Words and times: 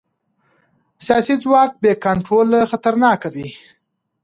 سیاسي 1.05 1.35
ځواک 1.43 1.71
بې 1.81 1.91
کنټروله 2.05 2.59
خطرناک 2.71 3.21
دی 3.35 3.47